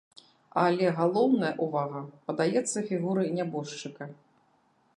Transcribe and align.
Але 0.61 0.87
галоўная 0.99 1.51
ўвага 1.67 2.01
падаецца 2.31 2.77
фігуры 2.89 3.23
нябожчыка. 3.37 4.09